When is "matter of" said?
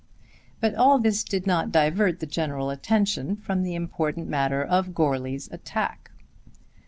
4.27-4.95